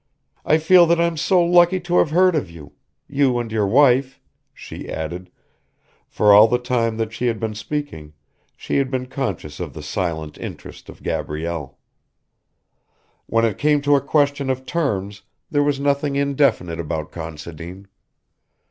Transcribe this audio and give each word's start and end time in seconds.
I 0.43 0.57
feel 0.57 0.87
that 0.87 0.99
I'm 0.99 1.15
so 1.15 1.45
lucky 1.45 1.79
to 1.81 1.99
have 1.99 2.09
heard 2.09 2.33
of 2.35 2.49
you. 2.49 2.73
You 3.07 3.37
and 3.37 3.51
your 3.51 3.67
wife," 3.67 4.19
she 4.51 4.89
added, 4.89 5.29
for 6.07 6.33
all 6.33 6.47
the 6.47 6.57
time 6.57 6.97
that 6.97 7.13
she 7.13 7.27
had 7.27 7.39
been 7.39 7.53
speaking, 7.53 8.13
she 8.57 8.77
had 8.77 8.89
been 8.89 9.05
conscious 9.05 9.59
of 9.59 9.73
the 9.75 9.83
silent 9.83 10.39
interest 10.39 10.89
of 10.89 11.03
Gabrielle. 11.03 11.77
When 13.27 13.45
it 13.45 13.59
came 13.59 13.79
to 13.81 13.95
a 13.95 14.01
question 14.01 14.49
of 14.49 14.65
terms 14.65 15.21
there 15.51 15.61
was 15.61 15.79
nothing 15.79 16.15
indefinite 16.15 16.79
about 16.79 17.11
Considine. 17.11 17.87